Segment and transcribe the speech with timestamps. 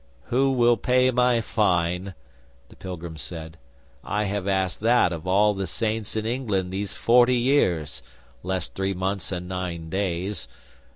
[0.33, 2.15] '"Who will pay my fine?"
[2.69, 3.59] the pilgrim said.
[4.03, 8.01] "I have asked that of all the Saints in England these forty years,
[8.41, 10.47] less three months and nine days!